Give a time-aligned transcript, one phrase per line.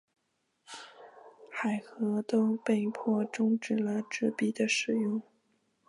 [1.51, 5.21] 海合都被迫中止了纸币的使用。